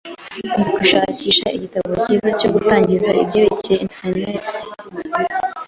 Ndi 0.57 0.67
gushakisha 0.75 1.47
igitabo 1.57 1.89
cyiza 2.03 2.29
cyo 2.39 2.49
gutangiza 2.55 3.09
ibyerekeye 3.23 3.77
interineti. 3.85 4.49